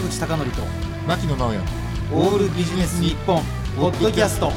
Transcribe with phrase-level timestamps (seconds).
[0.00, 0.62] 坂口孝則と
[1.06, 1.58] 牧野直哉。
[2.12, 3.42] オールビジネス日本
[3.76, 4.50] ポッドキャスト。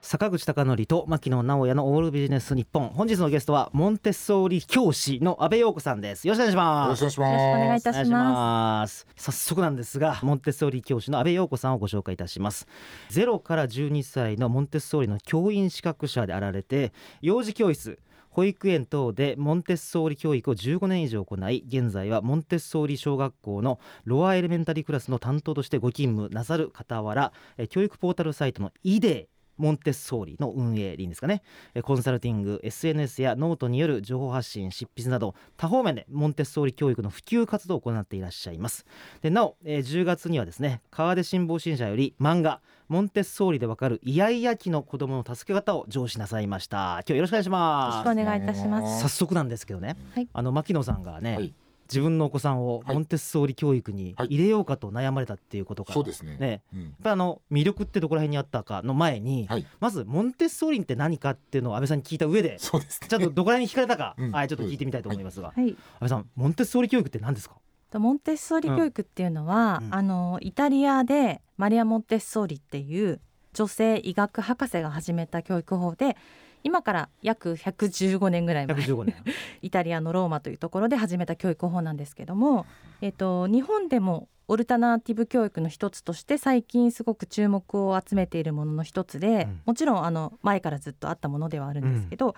[0.00, 2.88] 坂口孝則と牧野直哉のオールビジネス日本。
[2.88, 6.26] 本日のゲストはモンテッソーリ教師の阿部陽子さんです。
[6.26, 7.54] よろしくお願いしよろますしくお願いします。
[7.54, 8.10] よろしくお願いいたします。
[8.10, 12.66] ます早速なんですがモンテッソーリ教師の阿部陽子さんをご紹介いたします。
[13.10, 18.00] 0から12歳のモンテッソーリの教員資格者であられて幼児教室
[18.38, 27.32] 保育園等でモンテッソーリ教育を15年以上行い現在はモンテッソーリ小学校の Lower Elementary クラスの担当としてご勤務なさる傍ら
[27.68, 31.42] 教育ポータルサイトのイデーモンテッソーリの運営でいいんですかね。
[31.74, 38.86] えコンサルティング SNS やノートによる情報発信執筆など多方面でモンテッソーリ教育の普及活動を行っていらっしゃいます。
[39.20, 47.02] でなお、えー10月にはですね河出書房新社より漫画モンテッソーリでわかるイヤイヤ期の子供の助け方を上梓なさいました。
[47.06, 49.02] 今日よろしくお願いしよろますしくお願いいたします。
[49.02, 50.28] 早速なんですけどね、はい。
[50.32, 51.54] あの牧野さんがね、はい
[51.88, 52.94] 自分のお子さんをはい。
[52.94, 56.36] モンテッソーリ教育に入れようかと悩まれたっていうことから、そうですね。
[56.36, 56.62] ね。
[56.74, 56.82] うん。
[56.82, 59.66] やっぱりあの魅力ってどこら辺にあったかの前に、はい。
[59.80, 63.08] まずモンテッソーリンって何かっていうのを安倍さんに聞いた上でそうですね。
[63.08, 64.30] ちょっとどこら辺に聞かれたか、うん。
[64.32, 65.68] はいちょっと聞いてみたいと思いますが、はい。
[65.68, 67.56] 安倍さんモンテッソーリ教育って何ですか？
[67.90, 69.94] とモンテッソーリ教育っていうのは、うん。
[69.94, 73.20] あのイタリアでマリア・モンテッソーリっていう
[73.54, 76.16] 女性医学博士が始めた教育法で
[76.64, 78.76] 今から約115年ぐらい前。
[78.76, 79.16] 115年。
[79.62, 82.66] イタリアのローマというところで始めた教育法なんですけども、
[83.00, 89.60] えっと、日本でもオルタナティブ教育の一つとして最近すごく注目を集めているものの一つで、うん。
[89.66, 92.34] もちろんあの前からずっとあったものではあるんですけど、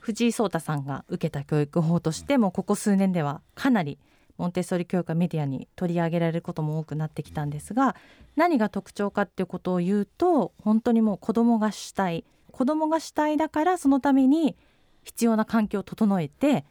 [0.00, 3.98] 藤井聡太さんが受けた教育法としてもここ数年ではかなり
[4.38, 7.94] モンテッソーリ教育がメディアに取り上げられることも多くなってきたんですが
[8.36, 14.56] 何が特徴かっていうことを言うと本当にもう子供が主体子供が主体だからそのために
[15.04, 16.64] 必要な環境を整えて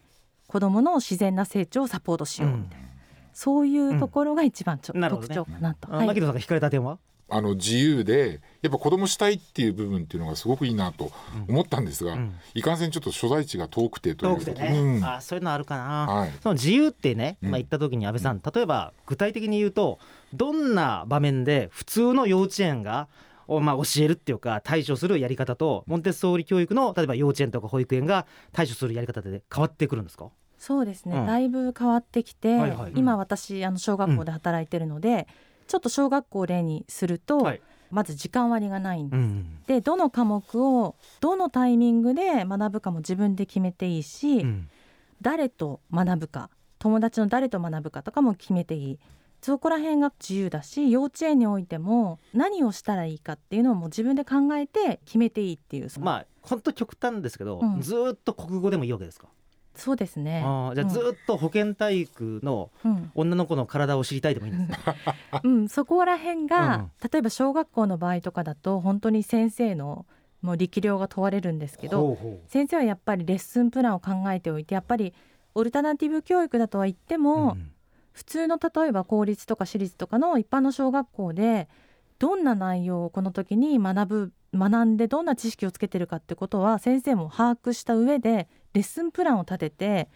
[0.47, 2.87] 子供の自然な成長をサポートしようみたいな、
[3.33, 5.09] そういうところが一番ちょ、うん。
[5.09, 5.87] 特徴かなと。
[5.93, 6.07] あはい。
[6.07, 6.97] 牧野さんが聞かれた点は？
[7.31, 11.11] あの自由でやっぱ子供主体っていう部分っていうのがすごくいいなと
[11.47, 12.33] 思ったんですが、うん。
[12.55, 15.05] いかんせんちょっと所在地が遠くてということ遠くてね、うん。
[15.05, 16.31] あそういうのあるかな、はい。
[16.41, 17.51] その自由ってね、うん。
[17.51, 19.99] まあ、言った時に安倍さん、例えば具体的に言うと
[20.33, 23.07] どんな場面で普通の幼稚園が
[23.49, 30.29] おまあ、教えるっていうか対処するやり方とモンテッソーリ教育の例えば幼稚園とか保育園が対処するやり方で変わってくるんですか？
[30.57, 31.25] そうですね、うん。
[31.25, 35.27] だいぶ変わってきて、はいはい今私あの小学校で働いてるので、
[35.67, 37.61] ちょっと小学校を例にすると、はい。
[37.91, 39.19] まず時間割がないんです。
[39.19, 39.57] うん。
[39.65, 40.43] でどの科目
[40.81, 44.69] をどのタイミングで学ぶかも自分で決めていいし、うん。
[45.21, 48.99] 誰と学ぶか友達の誰と学ぶかとかも決めていい
[49.41, 57.81] そこら辺が自由だし幼稚園においても何をしたらいいかっていうのをもう自分で考えて決めていいっていうまあ本当極端ですけど、うん。
[57.81, 59.27] ずーっと国語でもいいわけですか、
[59.75, 60.41] そうですね。
[60.75, 63.11] じゃあずーっと保健体育のうん。
[63.15, 64.95] 女の子の体を知りたいでもいいんですか、
[65.43, 66.91] うん、そこら辺が、うん。
[67.11, 70.05] 例えば小学校の場合とかだと本当に先生の
[70.41, 72.17] もう力量が問われるんですけど
[72.47, 75.13] 先生はやっぱりレッスンプランを考えておいてやっぱり
[75.53, 77.71] オルタナティブ教育だとは言ってうも、うん
[78.11, 81.67] 普通の例えば公立とか私立とかの一般の小学校で
[82.17, 90.09] どんな内容をこの時に学ぶ学んでどんな知識をつけてるかってことは先生も把握した上でレッスンプランを立てて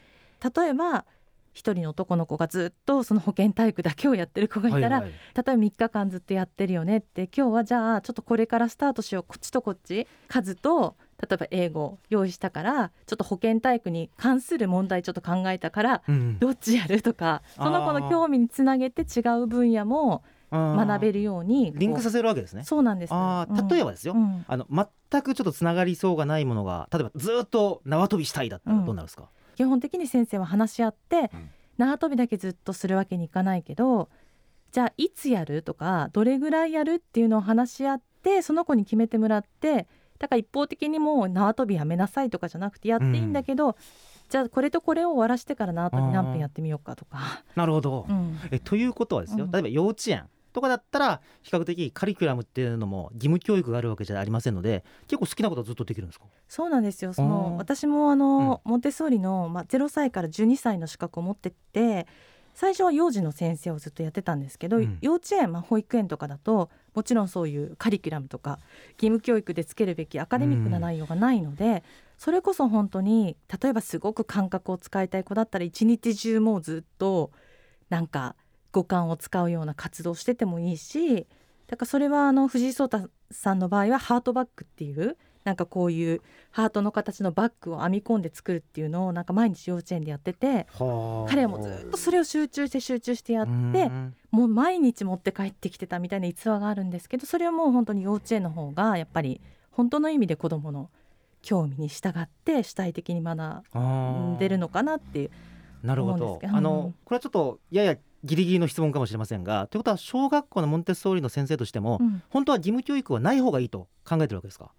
[0.55, 1.05] 例えば
[1.53, 5.11] 一人の男の子がずっとその保健体育だけをやってる子がいたら、はいはい。
[5.11, 10.95] 例えば3日間ずっとやってるよねって今日はじゃあちょっとこれからスタートしようこっちとこっち数と
[11.29, 16.39] 例えば英語を用意したからちょっと保健体育に関する問題ちょっと考えたからうん。
[16.39, 22.63] どっちやるとかその子の興味につなげて違う分野も学べるるようにリンクさせせるわけですね。
[22.63, 24.45] そうなんですあー例えばですよ、うん。
[24.47, 31.50] あの全くちょっとつながりそうがないものが例えばずっと縄跳びしたいだったらどうなるんですか、基本的に先生は話し合って、うん。
[31.78, 34.09] 縄跳びだけずっとするわけにいかないけど
[34.72, 39.88] じゃあいつやるとかどれぐらいやるっていうのを話し合ってその子に決めてもらって
[40.23, 43.75] だから一方的にもう縄跳びやめなさいとかじゃなくてやっていいんだけど、
[44.29, 47.43] じゃあこれとこれを終わらしてから縄跳び何分やってみようかとか。
[47.58, 48.40] なるほど、うん。
[48.49, 49.52] えということはですよ、うん。
[49.52, 56.25] 例えば幼稚園とかだったら比較的カリキュラムっていうのも義務教育があるわけじゃありませんので結構好きなことはずっとできるんですか？
[56.47, 57.11] そうなんですよ。
[57.11, 62.08] その私もあの、モンテッソーリの、まあ、0歳から12歳の資格を持ってって
[62.53, 64.97] 最初は幼児の先生をずっとやってたんですけど、うん。
[65.02, 68.59] 幼稚園、まあ、保育園とかだともちろんそういうカリキュラムとか
[68.94, 71.84] 義務教育でつけるべきアカデミックな内容がないので、
[72.17, 77.32] それこそ本当に例えばすごく感覚を使いたい子だったら一日中もうずっと
[77.90, 78.35] なんか
[78.72, 81.28] 五感を使うような活動をしててもいいし
[81.67, 90.67] だからそれはあの藤井聡太さんの場合はハートバックっていうなんかこういうハートの形のバッグを編み込んで作るっていうのをなんか毎日幼稚園でやってて
[91.28, 93.90] 彼もずっとそれを集中して集中してやって
[94.31, 99.41] もう毎日持って帰ってきてたみたいな逸話があるんですけどそれはもう本当に幼稚園の方がやっぱり
[99.72, 100.90] 本当の意味で子どもの
[101.41, 103.37] 興味に従って主体的に学
[103.78, 105.31] んでるのかなっていう
[105.84, 106.39] なるほど。
[106.43, 114.72] あのこれはちょっとややギリギリの質問かもしれませんがということは小学校のモンテッソーリの先生としても、うん、本当は義務教育はない方がいいと考えてるわけですか？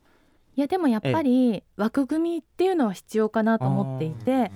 [0.56, 4.52] いやでもやっぱり枠組みっていうのは必要かなと思っていて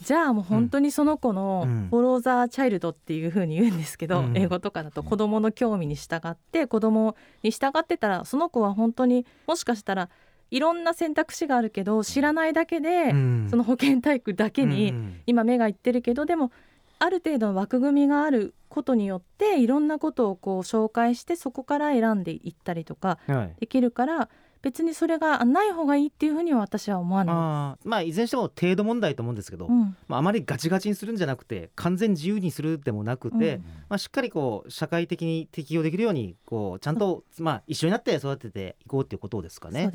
[0.00, 10.10] じゃあもう本当にその子のフォロー・ザ・チャイルドっていうふうに言うんですけど、うん、英語とかだと子どもの興味に従って子どもに従ってたらその子は本当にもしかしたら
[10.50, 13.16] いろんな選択肢があるけど知らないだけで、そ
[13.56, 14.94] の保健体育だけに
[15.26, 16.52] 今目がいってるけどでも
[17.00, 23.18] ある程度の枠組みがあることによっていろんなことをこう紹介してそこから選んでいったりとか
[23.58, 24.28] できるから、はい、
[24.62, 39.92] 別にそれがない方がいいっていうふうには私は思わないまあいずれにしても程度問題と思うんですけど、うん、まあ、あまりガチガチにするんじゃなくて完全自由にするでもなくて、うん、まあ、しっかりこう社会的に適用できるようにこうちゃんと、まあ、一緒になって育てていこうっていうことですかね。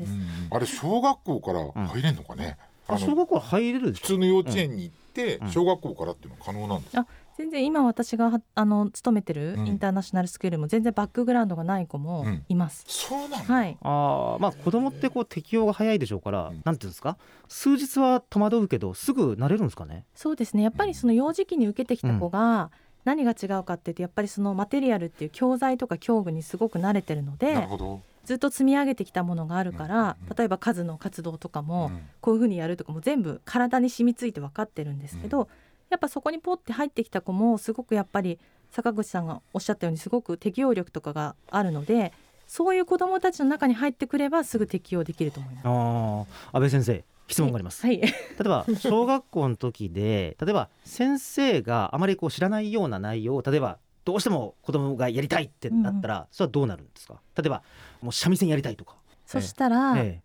[0.50, 2.56] あれ小学校から入れんのかね、
[2.88, 7.06] あ小学校入れる普通の幼稚園に行って、小学校からっていうのは可能なんですか、
[7.36, 12.84] 全然今私があの勤めてるインターナショナルスクールも全然バックグラウンドがない子もいます。
[12.86, 13.76] うん、そうなんはい。
[13.82, 17.16] ああまあ子供ってこう適応が早いでしょうから、うん、なんていうんですか？
[17.48, 20.04] 数日は戸惑うけどすぐ慣れるんですかね？
[20.14, 20.62] そうですね。
[20.62, 22.70] やっぱりその幼児期に受けてきた子が、
[23.04, 27.54] 何が違うかっていうとやっぱりそのマテリアルっていう教材とか教具にすごく慣れてるので。
[27.54, 28.00] なるほど。
[28.24, 31.90] ずっと積み上げてきたものがあるから、例えば数の活動とかも
[32.20, 35.48] こういうふうにやるとかも全部体に染みついて分かってるんですけど、
[35.92, 38.38] やっぱそこにポッて入ってきた子もすごくやっぱり
[38.70, 42.12] 坂口さんがおっしゃったようにすごく適応力とかがあるので
[42.46, 45.66] そういう子どもたちの中に入ってくればすぐ適応できると思います。
[45.66, 48.08] あ安倍先生質問があります、はい、 例
[48.40, 57.20] えば小学校の時で例えば先生があまりこう知らないような内容を例えばどうしても子供がやりたいってなったら、うん、それはどうなるんですか？
[57.36, 57.62] 例えば
[58.02, 58.96] もう三味線やりたいとか。
[59.24, 60.22] そしたら、ええ、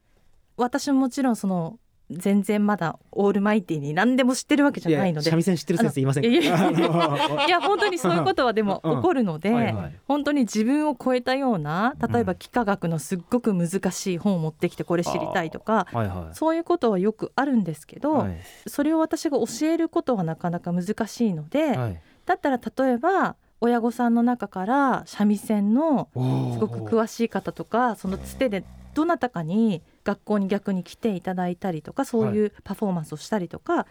[0.57, 1.79] 私ももちろんその
[2.09, 5.30] 全然まだオールマイティに何でも知ってるわけじゃないので。
[5.30, 18.38] 三味線知ってる先生いませんいや本当にそういうことはでも起こるので、うんはいはい、本当に自分を超えたような例えば幾何学のすっごく難しい本を持ってきてこれ知りたいとか、はいはい、そういうことはよくあるんですけど、はい、
[18.68, 28.63] それを私が教えることはなかなか難しいので、はい、だったら例えば親御さんの中から三味線のすごく詳しい方とかそのつてで
[28.94, 33.86] どなたかに学校に逆に来ていただいたりとかそういうパフォーマンスをしたりとか、はい、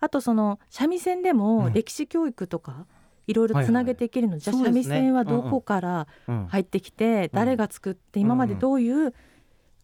[0.00, 2.86] あとその三味線でも歴史教育とか、
[3.26, 6.06] いろいろつなげていけるの、じゃあ三味線はどこから
[6.48, 9.12] 入ってきて、誰が作って今までどういう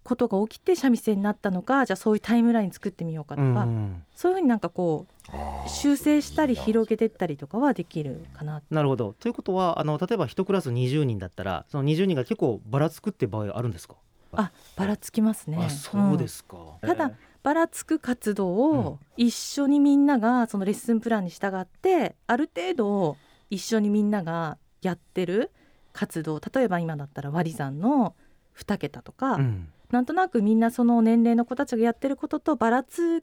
[0.02, 3.68] ことが起きて三味線になったのかじゃあそういうタイムライン作ってみようかとか、
[4.14, 8.62] そういうふうになんかこう修正したり広げていったりとかはできるかな。
[8.70, 9.14] なるほど。
[9.18, 13.96] ということはあの例えば1クラス20人だったらその20人が結構ばらつくって場合あるんですか？
[14.36, 15.68] あばらつきますね。
[15.70, 17.12] そうですか、うん、ただ
[17.42, 23.16] ばらつく活動を一緒にみんながそのレッスンプランに従ってある程度
[23.50, 25.52] 一緒にみんながやってる
[25.92, 28.14] 活動例えば今だったら割り算の
[28.58, 33.22] 2桁とか、うん、なんとなくみんなその年齢の子たちがやってることとばらつ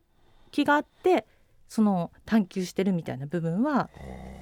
[0.51, 1.25] きがあって
[1.67, 3.89] その探求してるみたいな部分は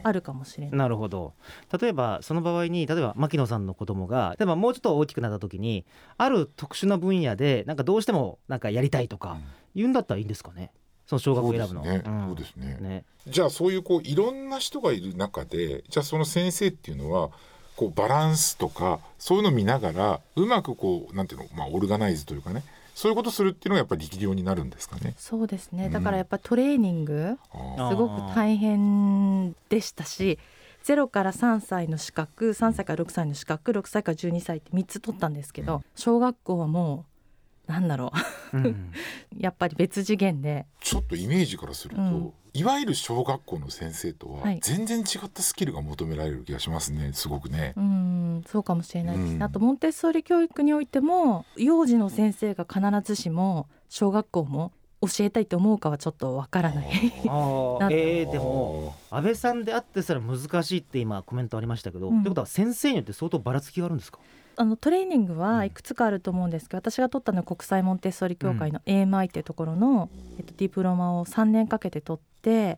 [0.04, 0.78] あるかもしれない。
[0.78, 1.34] なるほど
[1.80, 5.86] 例えばその場合に例えば牧野さんの子供が例えばもうちょっと大きくなった時に
[6.18, 9.38] ある特殊な分野でなんかどうしてもなんかやりたいとか
[9.76, 10.72] 言うんだったらいいんですかね？
[11.06, 11.84] その小学校選ぶの。
[12.28, 12.78] そうですね。
[12.80, 17.32] ねじゃあそういうこういろんな人がいる中でじゃあその先生っていうのは
[17.76, 22.64] こうバランスとかそういうのを見ながらうまくこうなんていうのまあオルガナイズというかね
[23.02, 25.16] そういうことするっていうのがやっぱり力量になるんですかね。
[25.18, 25.90] そうですね。
[25.90, 30.38] だからやっぱトレーニング、すごく大変でしたし。
[30.84, 37.06] 0から3歳の資格3歳から6歳の資格6歳から12歳って3つ取ったんですけど、小学校はも
[37.68, 38.12] うなんだろ
[38.54, 38.58] う。
[38.58, 38.92] うん、
[39.38, 40.68] やっぱり別次元で。
[40.80, 47.14] ちょっとイメージからすると、うん、いわゆる小学校の先生とは全然違ったスキルが求められる気がしますね。
[47.14, 47.74] すごくね。
[47.78, 54.72] うんそうかもしれないです、うん、あとモンテッソーリ教育においても幼児の先生が必ずしも小学校も
[55.02, 56.86] 教えたいと思うかはちょっとわからない。
[56.86, 56.90] あ
[57.90, 64.20] えー、でも安倍さんであってすら難しいって今コメントありましたけど、うん、ってことは先生によって相当ばらつきがあるんですか？
[64.58, 72.78] あのトレーニングはいくつかあると思うんですけど、私が取ったのは国際モンテッソーリ協会の AMI っていうところの、えっと、ディプロマを3年かけて取って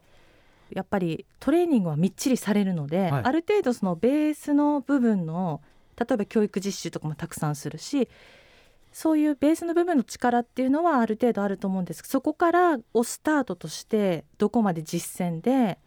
[0.75, 5.62] やっぱりトレーニングはみっちりされるので、はい、ある程度そのベースの部分の
[6.00, 8.10] 例えば教育実習とかもたくさんするし
[8.92, 12.03] そういうベースの部分の力っていうのはある程度あると思うんです。
[12.06, 15.80] そこからをスタートとしてどこまで実践で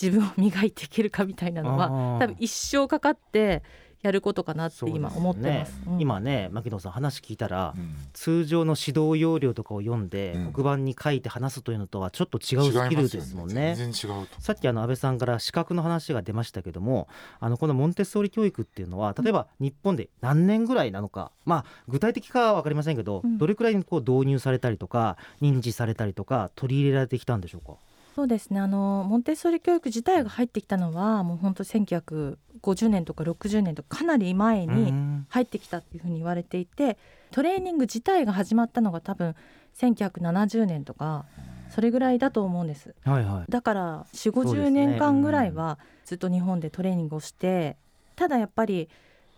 [0.00, 3.62] 自分を磨いていけるかみたいなのは多分一生かかって
[4.02, 5.72] やることかなって今思ってます。
[5.72, 13.76] ねうん、今ね牧野さん話聞いたら、うん、通常の指導要領とかを読んで、うん、黒板に書いて話すというのとはちょっと違うスキルですもんね。
[13.76, 13.92] ね
[14.38, 17.08] さっきあの安倍さんから資格の話が出ましたけども
[17.40, 27.74] あのこのモンテッソーリ教育っていうのは例えば日本で何年ぐらいなのか、まあ具体的かは分かりませんけど、どれくらいにこう導入されたりとか認知されたりとか取り入れられてきたんでしょうか？
[28.20, 28.60] そうですね。
[28.60, 34.92] あのモンテッソーリ教育自体が入ってきたのはもう本当1950年とか60年とかかなり前に
[35.30, 36.98] 入ってきたっていうふうに言われていて
[37.30, 39.34] トレーニング自体が始まったのが多分
[39.78, 41.24] 1970年とか
[41.70, 47.78] それぐらいだと思うんです、はいはい、だから4 5 0年間ぐらいはずっと日本でトレーニングをして、
[48.16, 48.90] ただやっぱり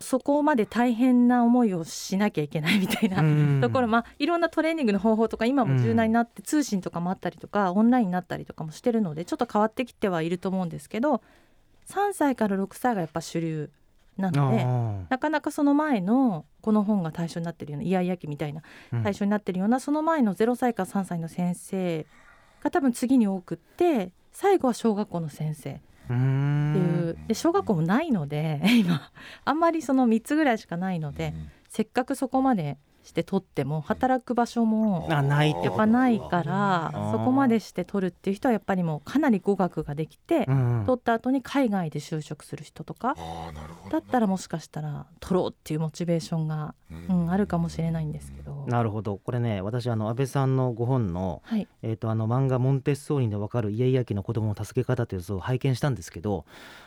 [0.02, 11.22] そこまで大変な思いをしなきゃいけないみたいなところ、まあ、いろんなトレーニングの方法とか今も柔軟になって通信とかもあったりとかオンラインになったりとかもしてるのでちょっと変わってきてはいると思うんですけど
[11.88, 13.70] 3歳から6歳がやっぱ主流
[14.18, 14.64] なので
[15.08, 18.62] なかなかその前のこの本が対象になってるようなイヤイヤ期みたいな
[19.02, 22.06] 対象になってるような、その前の0歳から3歳の先生
[22.62, 25.80] が多分次に多くって最後は小学校の先生
[26.10, 27.16] いう。
[27.28, 29.10] で小学校もないので 今
[29.44, 31.34] あんまりその3つぐらいしかないので
[31.68, 40.46] せっかくそこまでして取っても働く場所もやっぱないからそこまでして取るっていう人はやっぱりもうかなり語学ができて、
[40.86, 43.16] 取った後に海外で就職する人とか
[43.90, 46.74] だったらもしかしたら取ろうっていうモチベーションが、
[47.08, 48.64] うん、あるかもしれないんですけど。
[48.66, 49.18] なるほど。
[49.18, 51.66] これね私あの安倍さんのご本の,、はい。
[51.82, 56.44] えー、とあの漫画「モンテッソーリでわかるイヤイヤ期の子供の助け方」というやつを拝見したんですけど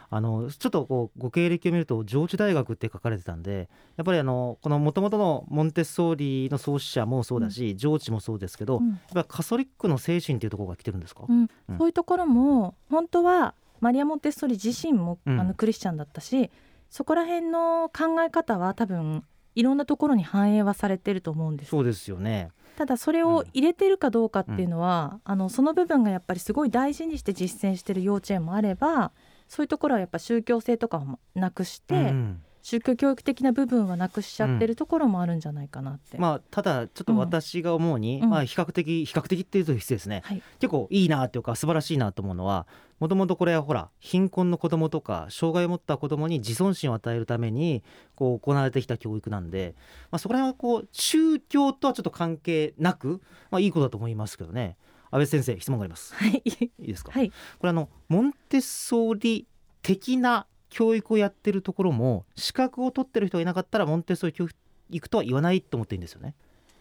[0.09, 11.47] あのちょっとこうご経歴を見ると上智大学って書かれてたんでやっぱりあのこのもともとのモンテッソーリの創始者もそうだし、うん、上智もそうですけど、うん、やっぱカソリックの精神っていうところが来てるんですか、うん、
[11.77, 16.49] そういうところも本当はマリア・モンテッソーリ自身も、あのクリスチャンだったし
[16.89, 19.23] そこら辺の考え方は多分
[19.55, 21.69] いろんなところに反映はされてると思うんです。
[21.69, 22.49] そうですよね。
[22.77, 29.11] ただそれを入れてるかどうかっていうのは、あのその部分がやっぱりすごい大事にして実践してる幼稚園もあれば
[29.47, 36.17] そういうところはやっぱ宗教性とかをなくして、うん、宗教教育的な部分はなくしちゃってるところもあるんじゃないかなって。
[36.17, 42.65] うん、まあ、ただちょっと私が思うに、うん、まあ、比較的比較的っていうと失礼ですね、はい、結構いいなっていうか素晴らしいなと思うのは
[42.99, 47.83] もともとこれはほら貧困の子どもとか障害を持った子どもに自尊心を与えるために
[48.15, 49.75] こう行われてきた教育なんで、
[50.09, 53.21] まあ、そこら辺はこう宗教とはちょっと関係なく、
[53.51, 54.75] まあ、いいことだと思いますけどね
[55.11, 56.13] 安倍先生質問があります。
[56.15, 59.47] はい、いいですか、はい、これあのモンテッソーリ
[59.81, 64.47] 的な教育をやってるところも資格を取ってる人がいなかったらモンテッソーリ教
[64.89, 66.35] 育とは言わないと思っていいんですよね。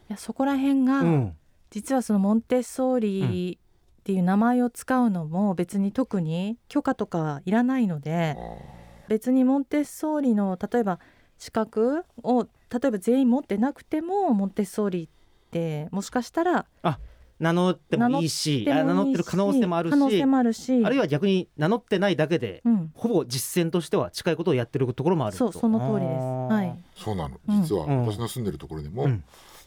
[0.09, 1.37] いやそこら辺が、うん、
[1.71, 3.59] 実はそのモンテッソーリ
[4.00, 8.37] っていう名前を使うのも別に特に許可とかいらないので
[9.09, 10.99] 別にモンテッソーリの例えば
[11.38, 15.09] 資格を例えば全員持ってなくてもモンテッソーリっ
[15.50, 16.99] てもしかしたらあ
[17.44, 19.82] 名乗ってもいいし名乗ってる可能性もあ
[20.42, 26.22] るしあるいは逆に名乗ってないだけで、うん、ほぼ実践としては近いことをやってるところもあるそうその通りです。
[26.22, 27.86] はい、そうなの実は。
[27.86, 29.22] 私の住んでるところでも、うん、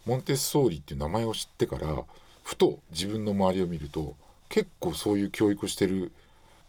[0.07, 2.03] モンテッソーリっていう名前を知ってから
[2.43, 4.15] ふと自分の周りを見ると
[4.49, 6.11] 結構そういう教育してる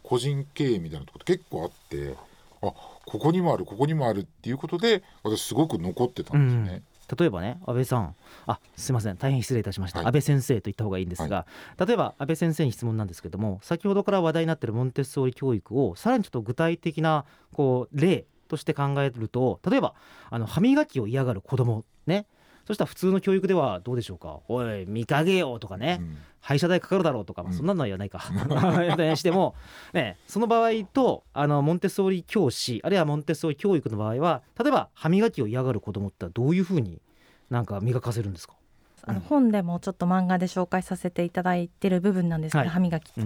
[0.03, 2.15] 個人経営みたいなところ結構あって
[2.61, 2.71] あ
[3.05, 6.83] ここにもあるここにもあるっていうことで私すごく残ってたんですよね。
[7.17, 8.15] 例えばね安倍さん。
[8.45, 9.17] あすいません。
[9.17, 11.45] 大変失礼いたしました、はい、安倍先生と言った方がいいんですが、は
[11.83, 19.93] い、例えば安倍先生に質問なんですけども先ほどから話題になっているモンテッソーリ教育をさらにちょっと具体的なこう例として考えると例えば
[20.29, 22.25] あの歯磨きを嫌がる子供ね
[22.69, 29.55] そしたら普通の教育ではどうでしょうか「おい見かけよ」とかね、うん、歯医者代かかるだろうとか、まあ、そんなのは言わないか、うん、しても、
[29.91, 37.01] ね、その場合とあのモンテッソーリ教師あるいはモンテッソーリ教育の場合は例えば歯磨きを嫌がる子供ってどういうふうに
[37.49, 38.53] なんか磨かせるんですか？
[39.01, 43.23] あの本でもちょっと漫画で紹介させていただいてる部分なんですけど、はい、歯磨きって、う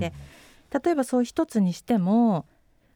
[0.78, 2.46] ん、例えばそう一つにしても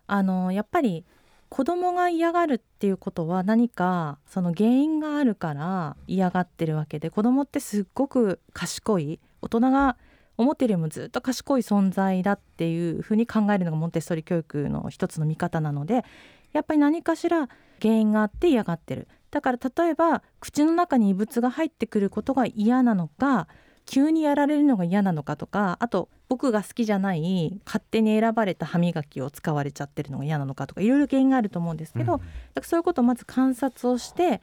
[0.06, 1.04] あのやっぱり
[1.50, 9.98] 子供が嫌がるっていうことは何かその原因があるから嫌がってるわけで子供ってすっごく賢い大人が
[10.38, 16.04] 思ってるよりもずっと賢い存在だっていうふうに考えるのがモンテッソリ教育の一つの見方なので
[16.54, 17.50] やっぱり何かしら
[17.82, 23.48] 原因があって嫌がってるだから例えば口の中に異物が入ってくることが嫌なのか
[23.86, 32.18] 急にやられるのが嫌なのかとかあと僕が好きじゃない勝手に選ばれた歯磨きを使われちゃってるのが嫌なのかとかいろいろ原因があると思うんですけど、う
[32.60, 34.42] ん、そういうことをまず観察をして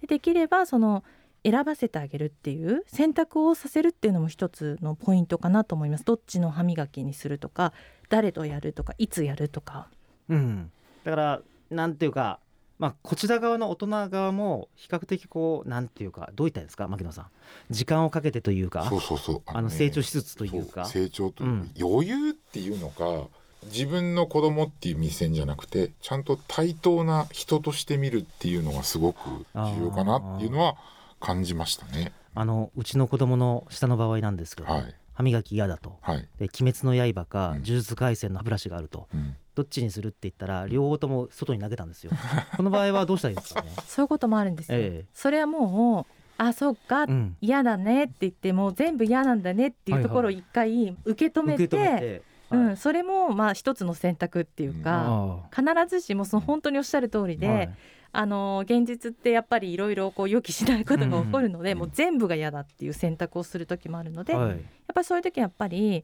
[0.00, 1.04] でできればその
[1.44, 6.04] 選ばせてあげるっていう選択をさせるっていうのも一つのポイントかなと思います。
[6.04, 7.72] どっちの歯磨きにするとか
[8.08, 9.88] 誰とやるとかいつやるとか。
[10.28, 10.72] うん、
[11.04, 12.40] だからなんていうか
[12.78, 17.26] まあこちら側の大人側も比較的こうなんていうかどういったですか牧野さん。
[17.70, 19.42] 時間をかけてというかそうそうそう。
[19.46, 20.84] あのね成長しつつというか。
[20.84, 21.70] 成長といううん。
[21.80, 23.28] 余裕っていうのか
[23.64, 29.18] 自分の子供っていう目線じゃなくてちゃんと対等な人として見るっていうのがすごく
[29.54, 30.76] 重要かなっていうのは
[31.20, 32.12] 感じましたね。
[32.34, 35.98] あのうちの子供の下の場合なんですけど、はい歯磨き嫌だと。
[36.02, 39.08] はい、「で鬼滅の刃」かうん「呪術廻戦」の歯ブラシがあると。
[39.12, 42.12] うん、どっちにするって言ったら両方とも外に投げたんですよ。
[42.56, 43.62] この場合はどうしたらいいですか？
[43.62, 47.36] ねそういうこともあるんですよ、えそれはもうあそっかえうん。
[47.40, 52.72] 嫌だねって言ってもう全部嫌なんだねっていうところを一回受け止めて,、うはい。
[52.74, 57.70] ん、それもまあ一つの選択っていうか、あ必ずしもその本当におっしゃる通りで、あはい
[58.18, 64.60] あの現実ってやっぱりいろいろこう予期しないことが起こるので、うんもう全部が嫌だっていう選択をする時もあるので、やっはい
[64.94, 66.02] ぱりそういう時はやっぱり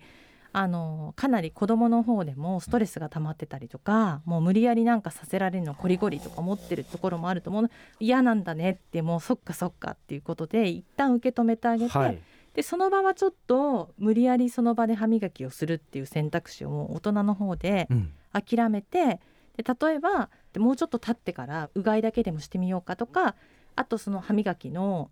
[0.53, 7.71] あのかなり子どもの方でもストレスが溜まってたりとかもう無理やりなんかさせられるのこりごりとか思ってるところもあると思うの。
[7.99, 12.19] 嫌なんだねってもうそっかそっかっていうことで一旦受け止めてあげて、はい。
[12.53, 18.13] でその場はちょっと無理やりその場で歯磨きをするっていう選択肢をもう大人の方でうん。
[18.35, 19.21] 諦めて
[19.57, 23.35] で例えばでもうちょっと経ってからうがいだけでもしてみようかとか
[23.77, 25.11] あとその歯磨きの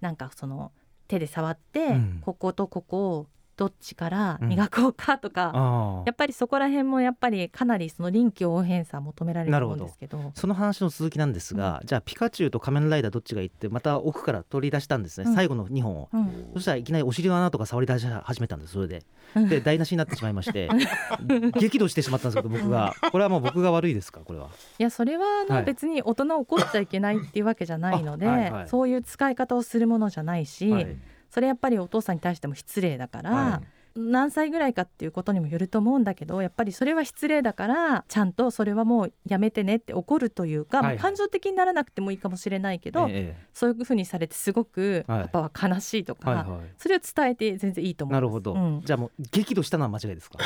[0.00, 0.72] なんかその
[1.08, 2.22] 手で触って、うん。
[2.24, 3.26] こことここを
[3.62, 10.32] どっちから磨こうかとか、あやっぱりそこら辺もやっぱりかなりその臨機応変さ求められると思うんですけど。
[10.34, 15.34] その話の続きなんですが、じゃあピカチュウと仮面ライダーどっちがいいってまた奥から取り出したんですね、うん。
[15.36, 16.08] 最後の2本を。
[16.12, 16.50] うん。
[16.54, 19.04] そしたらいきなりお尻の穴とか触り出し始めたんですそれで。
[19.36, 19.48] うん。
[19.48, 20.68] で台無しになってしまいまして
[21.60, 22.96] 激怒してしまったんですけど僕が。
[23.12, 24.48] これはもう僕が悪いですかこれは？
[24.80, 25.60] いやそれはあはい。
[25.60, 28.68] の別に大人怒っちゃいけないっていうわけじゃないので、あはいはい。
[28.68, 30.96] そういう使い方をするものじゃないし、はい
[31.32, 33.62] それやっぱりお父さんに対しても失礼だから、は
[33.94, 45.28] 何歳ぐらいかっていうことにもよると思うんだけどやっぱりそれは失礼だからちゃんとそれはもうやめてねって怒るというか、はい感情的にならなくてもいいかもしれないけど、えそういうふうにされてすごくはい。
[45.30, 48.82] パパは悲しいとか、えはいはそれを伝えて全然いいとい思うなるほど、うん。
[48.84, 50.38] じゃあもう激怒したのは間違いですか？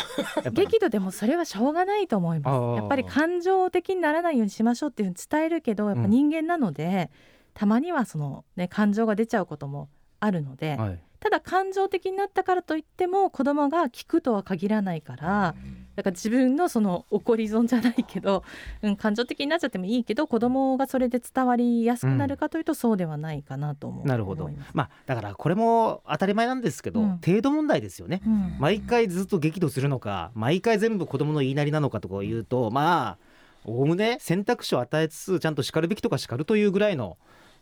[0.51, 2.79] 激怒でもそれはしょうがないと思います。
[2.79, 7.11] やっぱり感情的にならないようにしましょうっていうふうに伝えるけどやっぱ人間なので、
[7.55, 9.89] たまにはその、ね、感情が出ちゃうことも
[10.21, 10.99] あるので、はい。
[11.19, 15.55] ただ感情的になったからといっても子供が聞くとは限らないから
[15.97, 18.45] だから自分のその怒り損じゃないけど、
[18.83, 24.51] うん、感情的になっちゃってもいいけど子供がそれで伝わりやすくなるかというとそうではないかなと思う、なるほど。
[24.75, 27.19] まあだからこれも当たり前なんですけど、うん。
[27.25, 28.21] 程度問題ですよね。
[28.27, 28.57] うん。
[28.59, 33.19] 毎回ずっと激怒するのか毎回全部子供の言いなりなのかとか言うとまあ
[33.65, 37.17] おおむね選択肢を与えつつちゃんと叱るべきとか叱るというぐらいのな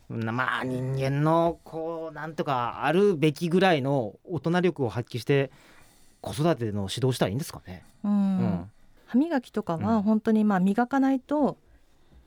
[0.09, 5.51] まあ人間のこうなんとかあるべきぐらいの大人力を発揮して
[6.21, 7.85] 子育ての指導したらいいんですかね。
[8.05, 8.13] うん。
[8.13, 8.71] うん。
[9.07, 9.85] 歯磨きとかうん。
[9.85, 11.57] は本当にまあ磨かないと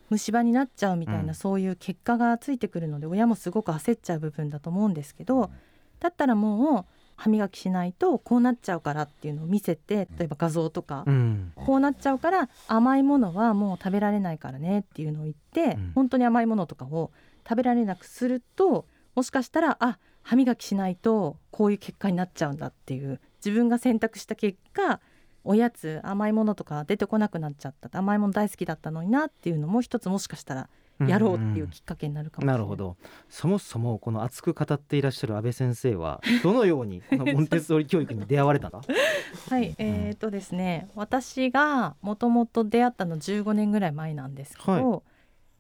[0.10, 1.34] 虫歯になっちゃうみたいな、うん。
[1.36, 5.52] そういう結果がついてくるので親もすごく焦っちゃう部分だと思うんですけど
[6.00, 6.86] だったらもう
[7.18, 11.52] 歯磨きしないとこうなっちゃうからっていうのを見せて例えば画像とか、うん。
[11.56, 15.92] こうなっちゃうから甘いものはもう食べられないからねっていうのを言って、うん。
[15.96, 17.12] 本当に甘いものとかを
[17.48, 25.00] 食べられなくするともしかしたらあ歯磨きしないとこういう結果になっちゃうんだっていう自分が選択した結果
[25.44, 30.70] おやつ甘いものとか出てこなくなっちゃった甘いもの大好きだったのになっていうのも一つもしかしたら
[31.06, 32.54] やろうっていうきっかけになるかもしれな。
[32.54, 32.98] ないるほど。
[33.30, 38.82] そもそもこの熱く語っていらっしゃる安倍先生はどのように このモンテッソーリ教育に出会われたの
[39.50, 45.02] はい、えーとですね私がもともと出会ったの15年ぐらい前なんですけど、は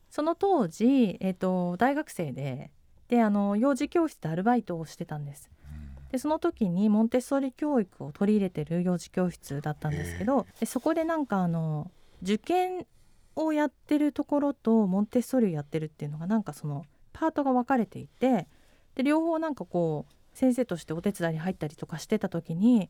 [0.10, 2.72] その当時、えー、と大学生で
[3.10, 5.50] であの幼児教室でアルバイトをしてたんです。
[6.12, 11.92] でその時にモンテッソーリ教育を取り入れてる幼児教室だったんですけどでそこでなんかあの
[12.22, 12.86] 受験
[13.36, 18.48] をやってるところとモンテッソーリをやってるっていうのがなんかそのパートが分かれていて
[18.96, 22.90] で両方なんかこう先生としてお手伝いに入ったりとかしてた時に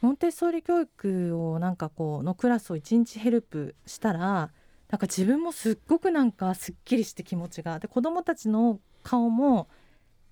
[0.00, 4.52] モンテッソーリ教育をなんかこうのクラスを一日ヘルプしたら
[4.90, 9.68] なんか自分もすっごくなんかすっきりして気持ちがで子どもたちの顔も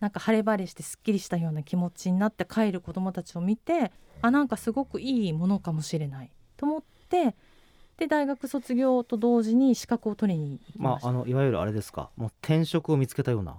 [0.01, 3.93] なんか晴れ晴れしてすっきりしたような気持ちになって帰る子供たちを見て
[4.23, 7.35] あなんかすごくいいものかもしれないと思って
[7.99, 11.13] で大学卒業と同時に資格を取りに行きました。
[11.13, 13.57] まああのいわゆるあれですかもう転職を見つけたような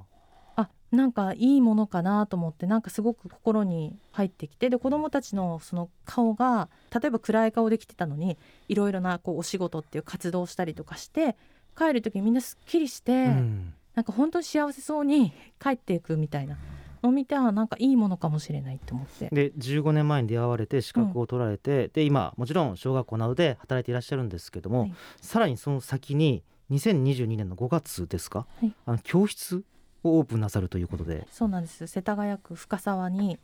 [0.91, 8.37] なんかいいものかなと思ってなんかすごく心に入ってきてで子どもたちのその顔が例えば暗い顔で来てたのに
[8.69, 11.35] いろいろなこうお仕事っていう活動をしたりとかして
[11.77, 13.73] 帰る時みんなすっきりして、うん。
[13.93, 16.57] なんか本当に幸せそうに 帰っていくみたいな。
[17.03, 19.29] のを見てあなんかいいものかもしれないって思って。
[19.31, 24.93] で15年前に出会われて資格を取られて、で今もちろん小学校などで働いていらっしゃるんですけども、はい。
[25.21, 28.73] さらにその先に2022年の5月ですか、はい。
[28.85, 29.63] あの教室
[30.07, 31.27] をオープンなさるということで。
[31.31, 31.87] そうなんです。
[31.87, 33.37] 世田谷区深沢に、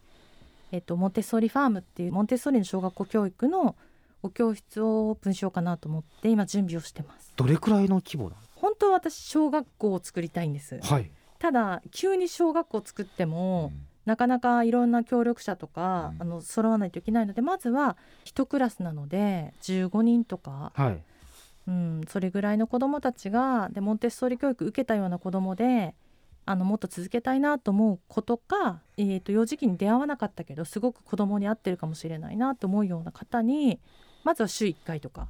[0.71, 3.75] えっと、モンテッソーリファームっていうモンテッソーリの小学校教育の
[4.23, 7.33] お教室をオープンしようかなと思って今準備をしてます。
[7.35, 10.75] どれくらいの規模な本当は私小学校を作りたいんです。
[10.75, 11.11] のはい。
[11.39, 13.73] ただ急に小学校を作っても、
[14.05, 16.21] なかなかいろんな協力者とか、うん。
[16.21, 21.01] あの揃わないといけないのでまずは一クラスなので15人とか、はい。
[21.67, 25.95] うん、それぐらいの子どもたちがでモンテッソーリ教育受けたような子どもで
[26.45, 33.79] あのもっと続けたいなと思う子とか、えー、と幼児期に出会わなかったけどすごく子どもに合ってるかもしれないなと思うような方に
[34.23, 35.27] まずは週1回とか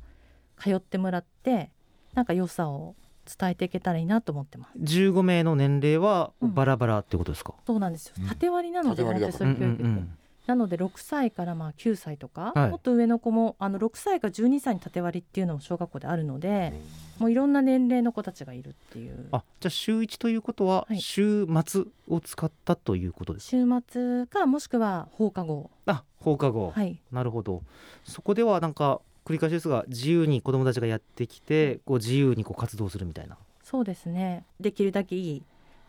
[0.60, 1.71] 通ってもらって
[2.13, 2.95] なんか良さを
[3.39, 4.78] 伝えていけたらいいなと思ってます。
[4.80, 6.54] 15名の年齢はうん。
[6.54, 8.15] バラバラってことですか、そうなんですよ。
[8.19, 8.28] うん。
[8.28, 12.69] 縦割りなので、うんうんうんなので6歳からまあ9歳とか、はい。
[12.69, 16.73] もっと上の子もあの6歳から12歳に縦割りっていうのも小学校であるので
[17.17, 19.27] もういろんな年齢の子たちがいるっていう。
[19.32, 20.99] あじゃあ週1ということははい。
[21.01, 25.71] 週末を使ったということですか、週末かもしくは放課後。
[25.86, 26.99] あ放課後、はい。
[27.12, 27.62] なるほど。
[28.03, 33.38] そこではなんか繰り返しですが自由に子どもたちがやってきてこう自由にこう活動するみたいな。
[33.63, 34.45] そうですね。
[34.60, 35.43] できるだけいい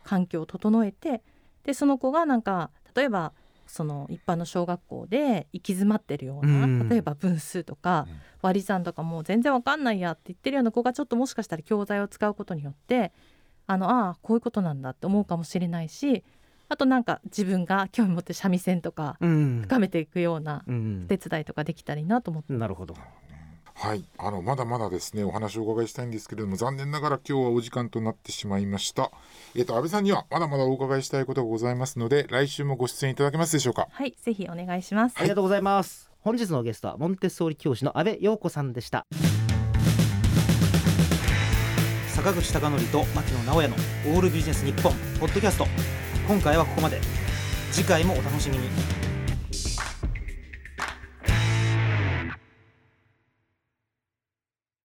[0.04, 1.22] 環境を整えて
[1.64, 3.32] でその子がなんか例えば
[3.74, 6.88] その一般の小学校で行き詰まってるような、うん。
[6.88, 8.16] 例えば分数とかうん。
[8.42, 13.10] 割り算とかもう全然わかんないやって言ってるような子がちょっともしかしたら教材を使うことによって
[13.66, 16.22] あのああこういうことなんだって思うかもしれないし
[16.68, 19.62] あとなんか自分が興味持って三味線とかうん。
[19.62, 21.06] 深めていくようなうん。
[21.08, 22.52] 手伝いとかできたらいいなと思って。
[22.52, 22.94] なるほど
[23.76, 29.10] はい、あのまだまだですねお話をお伺いしたいんですけれども残念ながら今日はお時間となってしまいました。
[29.54, 33.88] えっ、と安倍さんにはまだまだお伺いしたいことがございますので来週もご出演いただけますでしょうか？
[33.90, 35.16] はいぜひお願いします。
[35.18, 39.06] ありがとうございます、本日のゲストはモンテッソーリ教師の安倍陽子さんでした
[42.08, 43.74] 坂口孝則と牧野直哉の
[44.14, 45.66] オールビジネス日本ポッドキャスト
[46.26, 47.00] 今回はここまで
[47.70, 48.68] 次回もお楽しみに